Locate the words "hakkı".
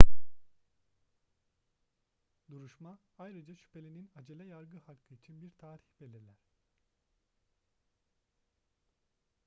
4.79-5.13